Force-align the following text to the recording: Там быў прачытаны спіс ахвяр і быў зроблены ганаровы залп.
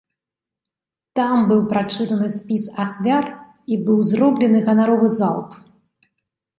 Там 1.19 1.43
быў 1.51 1.61
прачытаны 1.75 2.31
спіс 2.37 2.63
ахвяр 2.87 3.25
і 3.31 3.73
быў 3.85 4.03
зроблены 4.11 4.67
ганаровы 4.73 5.07
залп. 5.23 5.49